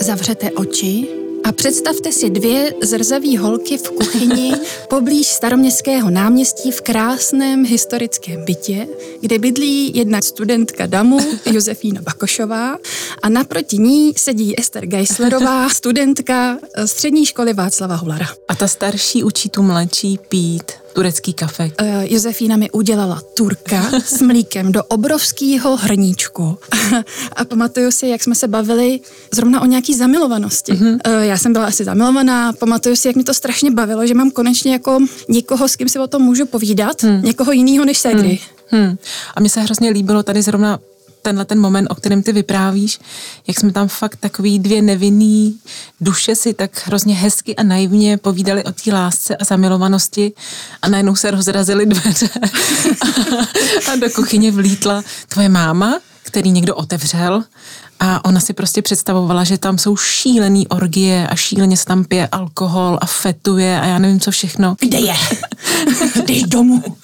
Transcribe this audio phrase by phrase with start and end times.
[0.00, 1.08] Zavřete oči
[1.44, 4.52] a představte si dvě zrzavé holky v kuchyni
[4.88, 8.88] poblíž staroměstského náměstí v krásném historickém bytě,
[9.20, 11.18] kde bydlí jedna studentka DAMu,
[11.52, 12.76] Josefína Bakošová,
[13.22, 18.26] a naproti ní sedí Ester Geislerová, studentka střední školy Václava Hulara.
[18.48, 21.70] A ta starší učí tu mladší pít turecký kafe.
[21.80, 26.58] Uh, Josefína mi udělala turka s mlíkem do obrovského hrníčku.
[27.36, 29.00] a pamatuju si, jak jsme se bavili
[29.34, 30.72] zrovna o nějaký zamilovanosti.
[30.72, 30.98] Uh-huh.
[31.06, 34.30] Uh, já jsem byla asi zamilovaná, pamatuju si, jak mi to strašně bavilo, že mám
[34.30, 34.98] konečně jako
[35.28, 37.22] někoho, s kým si o tom můžu povídat, hmm.
[37.22, 38.38] někoho jiného než ségry.
[38.66, 38.84] Hmm.
[38.84, 38.96] Hmm.
[39.34, 40.78] A mně se hrozně líbilo tady zrovna
[41.22, 42.98] tenhle ten moment, o kterém ty vyprávíš,
[43.46, 45.58] jak jsme tam fakt takový dvě nevinný
[46.00, 50.32] duše si tak hrozně hezky a naivně povídali o té lásce a zamilovanosti
[50.82, 52.28] a najednou se rozrazily dveře
[53.88, 57.44] a, a do kuchyně vlítla tvoje máma, který někdo otevřel
[58.00, 62.28] a ona si prostě představovala, že tam jsou šílený orgie a šíleně se tam pije
[62.32, 64.76] alkohol a fetuje a já nevím co všechno.
[64.80, 65.14] Kde je?
[66.24, 66.82] Jdeš domů.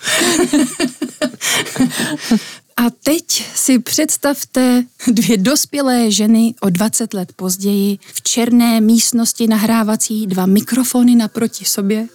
[2.86, 10.26] A teď si představte dvě dospělé ženy o 20 let později v černé místnosti nahrávací
[10.26, 12.06] dva mikrofony naproti sobě.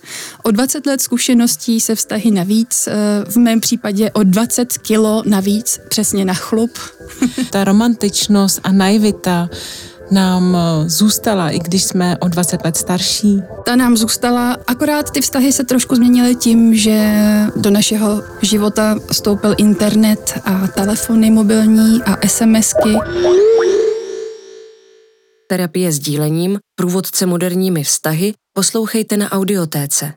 [0.43, 2.93] O 20 let zkušeností se vztahy navíc, eh,
[3.31, 6.77] v mém případě o 20 kilo navíc, přesně na chlup.
[7.49, 9.49] Ta romantičnost a naivita
[10.11, 13.41] nám eh, zůstala, i když jsme o 20 let starší?
[13.65, 17.11] Ta nám zůstala, akorát ty vztahy se trošku změnily tím, že
[17.55, 22.97] do našeho života vstoupil internet a telefony mobilní a SMSky.
[25.47, 30.13] Terapie sdílením, průvodce moderními vztahy, poslouchejte na Audiotéce.